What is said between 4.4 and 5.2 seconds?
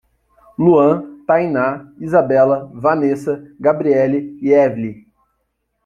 e Evely